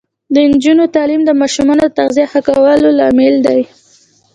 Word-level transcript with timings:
د 0.33 0.35
نجونو 0.51 0.83
تعلیم 0.95 1.21
د 1.25 1.31
ماشومانو 1.41 1.93
تغذیه 1.97 2.25
ښه 2.31 2.39
کولو 2.47 2.89
لامل 2.99 3.35
دی. 3.47 3.61